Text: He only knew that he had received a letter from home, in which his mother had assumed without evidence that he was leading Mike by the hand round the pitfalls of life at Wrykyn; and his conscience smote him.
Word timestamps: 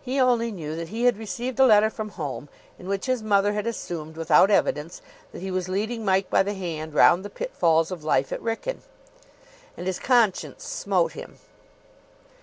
He 0.00 0.18
only 0.18 0.52
knew 0.52 0.74
that 0.74 0.88
he 0.88 1.04
had 1.04 1.18
received 1.18 1.60
a 1.60 1.66
letter 1.66 1.90
from 1.90 2.08
home, 2.08 2.48
in 2.78 2.88
which 2.88 3.04
his 3.04 3.22
mother 3.22 3.52
had 3.52 3.66
assumed 3.66 4.16
without 4.16 4.50
evidence 4.50 5.02
that 5.32 5.42
he 5.42 5.50
was 5.50 5.68
leading 5.68 6.02
Mike 6.02 6.30
by 6.30 6.42
the 6.42 6.54
hand 6.54 6.94
round 6.94 7.22
the 7.22 7.28
pitfalls 7.28 7.90
of 7.90 8.02
life 8.02 8.32
at 8.32 8.40
Wrykyn; 8.40 8.78
and 9.76 9.86
his 9.86 9.98
conscience 9.98 10.64
smote 10.64 11.12
him. 11.12 11.38